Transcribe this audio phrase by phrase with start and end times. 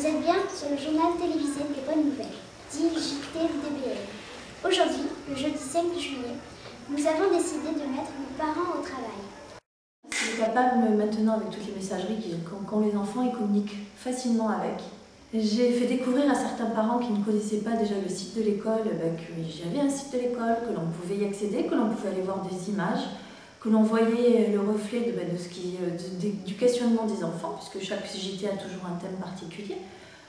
[0.00, 2.40] Vous êtes bien sur le journal télévisé des bonnes nouvelles,
[2.72, 4.00] dit JTDBL.
[4.64, 6.40] Aujourd'hui, le jeudi 5 juillet,
[6.88, 9.20] nous avons décidé de mettre nos parents au travail.
[10.10, 12.34] C'est capable maintenant avec toutes les messageries
[12.66, 14.80] qu'ont les enfants, ils communiquent facilement avec.
[15.34, 18.84] J'ai fait découvrir à certains parents qui ne connaissaient pas déjà le site de l'école
[19.18, 22.08] qu'il y avait un site de l'école, que l'on pouvait y accéder, que l'on pouvait
[22.08, 23.04] aller voir des images,
[23.60, 27.86] que l'on voyait le reflet de, bah, ce qui, euh, du questionnement des enfants, puisque
[27.86, 29.76] chaque JT a toujours un thème particulier.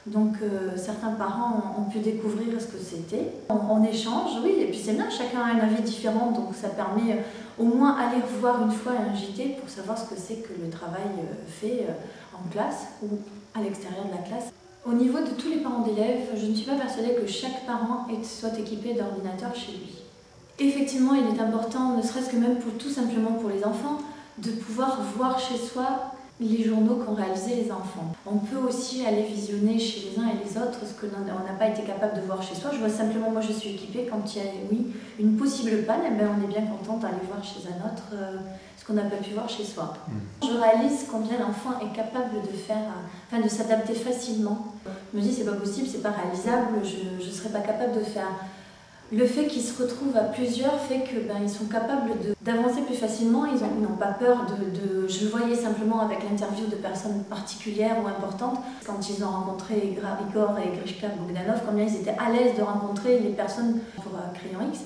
[0.06, 3.34] Donc euh, certains parents ont pu découvrir ce que c'était.
[3.50, 7.14] On, échange, oui, et puis c'est bien, chacun a un avis différent, donc ça permet
[7.14, 7.16] euh,
[7.60, 10.70] au moins aller voir une fois un JT pour savoir ce que c'est que le
[10.70, 11.12] travail
[11.48, 11.86] fait
[12.34, 13.20] en classe ou
[13.54, 14.52] à l'extérieur de la classe.
[14.84, 18.08] Au niveau de tous les parents d'élèves, je ne suis pas persuadée que chaque parent
[18.24, 20.01] soit équipé d'ordinateur chez lui.
[20.62, 23.98] Effectivement, il est important, ne serait-ce que même pour tout simplement pour les enfants,
[24.38, 28.14] de pouvoir voir chez soi les journaux qu'ont réalisés les enfants.
[28.26, 31.54] On peut aussi aller visionner chez les uns et les autres ce que l'on n'a
[31.58, 32.72] pas été capable de voir chez soi.
[32.74, 34.88] Je vois simplement, moi je suis équipée, quand il y a oui,
[35.20, 38.38] une possible panne, eh ben, on est bien content d'aller voir chez un autre euh,
[38.78, 39.94] ce qu'on n'a pas pu voir chez soi.
[40.08, 40.48] Mm.
[40.48, 44.74] Je réalise combien l'enfant est capable de faire, euh, enfin de s'adapter facilement.
[45.14, 48.04] Je me dis c'est pas possible, c'est pas réalisable, je ne serais pas capable de
[48.04, 48.30] faire
[49.12, 53.46] le fait qu'ils se retrouvent à plusieurs fait qu'ils ben, sont capables d'avancer plus facilement,
[53.46, 58.08] ils n'ont pas peur de, Je le voyais simplement avec l'interview de personnes particulières ou
[58.08, 62.64] importantes, quand ils ont rencontré Igor et Grishka Bogdanov, combien ils étaient à l'aise de
[62.64, 64.82] rencontrer les personnes pour euh, Crayon X.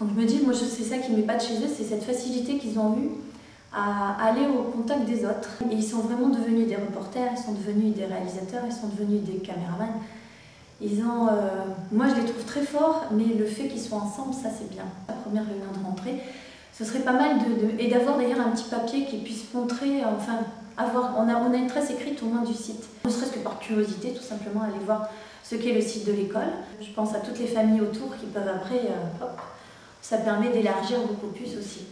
[0.00, 2.58] Donc je me dis, moi c'est ça qui pas de chez eux, c'est cette facilité
[2.58, 3.10] qu'ils ont eue
[3.72, 5.62] à aller au contact des autres.
[5.70, 9.22] Et ils sont vraiment devenus des reporters, ils sont devenus des réalisateurs, ils sont devenus
[9.22, 10.00] des caméramans.
[10.80, 11.30] Ils ont, euh,
[11.92, 14.84] moi, je les trouve très forts, mais le fait qu'ils soient ensemble, ça c'est bien.
[15.08, 16.22] La première réunion de rentrée,
[16.72, 20.38] ce serait pas mal de, et d'avoir d'ailleurs un petit papier qui puisse montrer, enfin,
[20.78, 22.88] avoir, on a, on a une trace écrite au moins du site.
[23.04, 25.10] Ne serait-ce que par curiosité, tout simplement aller voir
[25.44, 26.52] ce qu'est le site de l'école.
[26.80, 29.38] Je pense à toutes les familles autour qui peuvent après, euh, hop,
[30.00, 31.86] ça permet d'élargir beaucoup plus aussi.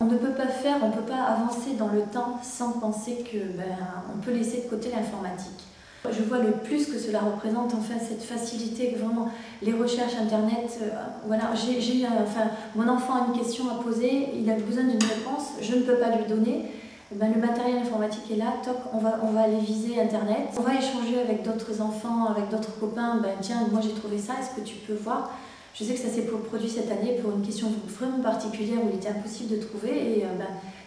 [0.00, 3.24] On ne peut pas faire, on ne peut pas avancer dans le temps sans penser
[3.30, 3.76] que ben,
[4.14, 5.69] on peut laisser de côté l'informatique.
[6.08, 9.28] Je vois le plus que cela représente, enfin, cette facilité, vraiment,
[9.60, 10.78] les recherches internet.
[10.80, 10.88] Euh,
[11.26, 15.52] voilà, j'ai, enfin, mon enfant a une question à poser, il a besoin d'une réponse,
[15.60, 16.72] je ne peux pas lui donner.
[17.12, 20.48] Eh ben, le matériel informatique est là, toc, on va, on va aller viser internet.
[20.56, 23.16] On va échanger avec d'autres enfants, avec d'autres copains.
[23.20, 25.30] Ben, tiens, moi j'ai trouvé ça, est-ce que tu peux voir?
[25.74, 28.96] Je sais que ça s'est produit cette année pour une question vraiment particulière où il
[28.96, 30.46] était impossible de trouver et euh, ben,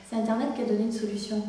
[0.09, 1.41] c'est internet qui a donné une solution.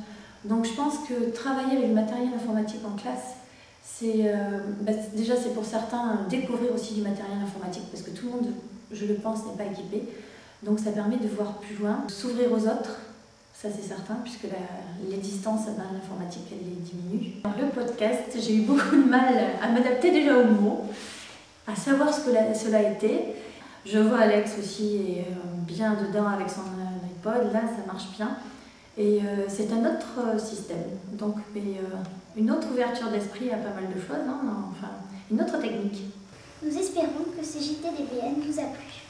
[0.44, 3.36] Donc je pense que travailler avec le matériel informatique en classe,
[3.84, 8.26] c'est euh, bah, déjà c'est pour certains découvrir aussi du matériel informatique parce que tout
[8.26, 8.52] le monde,
[8.90, 10.02] je le pense, n'est pas équipé.
[10.62, 12.98] Donc ça permet de voir plus loin, s'ouvrir aux autres,
[13.52, 14.46] ça c'est certain, puisque
[15.10, 17.34] les distances ben, l'informatique elle les diminue.
[17.44, 20.86] Dans le podcast, j'ai eu beaucoup de mal à m'adapter déjà aux mots,
[21.66, 23.34] à savoir ce que cela était.
[23.84, 25.34] Je vois Alex aussi est euh,
[25.66, 28.38] bien dedans avec son iPod, là ça marche bien.
[28.96, 31.96] Et euh, c'est un autre euh, système, donc mais, euh,
[32.36, 34.40] une autre ouverture d'esprit à pas mal de choses, hein,
[34.70, 34.92] enfin
[35.30, 36.02] une autre technique.
[36.62, 39.02] Nous espérons que ce JTDBN vous a plu.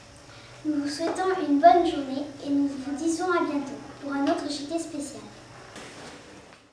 [0.65, 4.49] Nous vous souhaitons une bonne journée et nous vous disons à bientôt pour un autre
[4.49, 5.21] JT spécial.